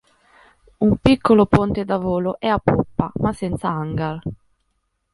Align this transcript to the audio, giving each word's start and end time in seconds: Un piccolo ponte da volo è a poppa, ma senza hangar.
Un 0.79 0.97
piccolo 0.99 1.45
ponte 1.45 1.85
da 1.85 1.97
volo 1.97 2.39
è 2.39 2.47
a 2.47 2.57
poppa, 2.57 3.11
ma 3.17 3.33
senza 3.33 3.67
hangar. 3.67 4.19